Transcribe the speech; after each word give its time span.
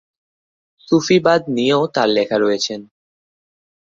সুফিবাদ 0.87 1.41
নিয়েও 1.55 1.83
তার 1.95 2.09
লেখা 2.09 2.37
রয়েছেন। 2.37 2.81